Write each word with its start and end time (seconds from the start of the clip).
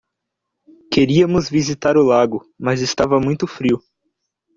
Queríamos 0.91 1.47
visitar 1.51 1.95
o 1.95 2.01
lago, 2.01 2.43
mas 2.57 2.81
estava 2.81 3.19
muito 3.19 3.45
frio 3.45 3.79